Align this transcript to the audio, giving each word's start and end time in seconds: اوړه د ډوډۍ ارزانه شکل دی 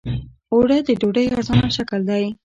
اوړه 0.53 0.77
د 0.87 0.89
ډوډۍ 0.99 1.25
ارزانه 1.35 1.69
شکل 1.77 2.01
دی 2.09 2.25